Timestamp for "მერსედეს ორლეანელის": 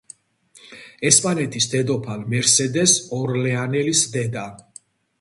2.33-4.07